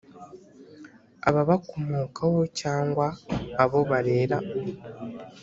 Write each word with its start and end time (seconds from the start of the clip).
ababakomokaho 1.29 2.39
cyangwa 2.59 3.05
abo 3.63 3.79
barera 3.89 4.37